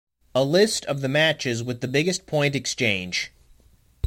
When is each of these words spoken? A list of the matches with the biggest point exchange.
A 0.33 0.43
list 0.43 0.83
of 0.85 1.01
the 1.01 1.07
matches 1.07 1.61
with 1.61 1.81
the 1.81 1.87
biggest 1.87 2.25
point 2.25 2.55
exchange. 2.55 3.31